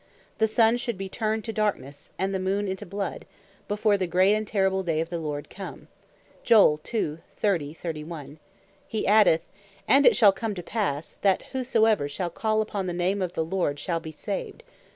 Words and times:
The 0.39 0.47
Sun 0.47 0.77
should 0.77 0.97
be 0.97 1.09
turned 1.09 1.45
to 1.45 1.53
darknesse, 1.53 2.09
and 2.17 2.33
the 2.33 2.39
Moon 2.39 2.67
into 2.67 2.87
bloud, 2.87 3.23
before 3.67 3.97
the 3.97 4.07
great 4.07 4.33
and 4.33 4.47
terrible 4.47 4.81
day 4.81 4.99
of 4.99 5.09
the 5.09 5.19
Lord 5.19 5.47
come," 5.47 5.89
he 6.41 6.51
addeth 6.57 7.21
verse 7.39 7.77
32. 7.77 9.39
"and 9.87 10.05
it 10.07 10.15
shall 10.15 10.31
come 10.31 10.55
to 10.55 10.63
passe, 10.63 11.17
that 11.21 11.43
whosoever 11.51 12.07
shall 12.07 12.31
call 12.31 12.63
upon 12.63 12.87
the 12.87 12.93
name 12.93 13.21
of 13.21 13.33
the 13.33 13.45
Lord, 13.45 13.77
shall 13.77 13.99
be 13.99 14.11
saved. 14.11 14.63